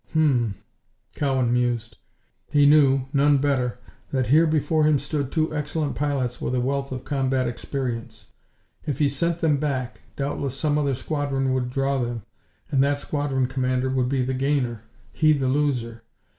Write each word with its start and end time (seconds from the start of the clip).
"Hum 0.15 0.23
m!" 0.23 0.55
Cowan 1.13 1.53
mused. 1.53 1.97
He 2.49 2.65
knew, 2.65 3.05
none 3.13 3.37
better, 3.37 3.77
that 4.11 4.25
here 4.29 4.47
before 4.47 4.83
him 4.83 4.97
stood 4.97 5.31
two 5.31 5.53
excellent 5.55 5.93
pilots 5.95 6.41
with 6.41 6.55
a 6.55 6.59
wealth 6.59 6.91
of 6.91 7.05
combat 7.05 7.47
experience. 7.47 8.25
If 8.83 8.97
he 8.97 9.07
sent 9.07 9.41
them 9.41 9.57
back, 9.57 10.01
doubtless 10.15 10.57
some 10.57 10.79
other 10.79 10.95
squadron 10.95 11.53
would 11.53 11.69
draw 11.69 12.01
them, 12.01 12.23
and 12.71 12.83
that 12.83 12.97
squadron 12.97 13.45
commander 13.45 13.91
would 13.91 14.09
be 14.09 14.25
the 14.25 14.33
gainer, 14.33 14.81
he 15.13 15.33
the 15.33 15.47
loser. 15.49 16.01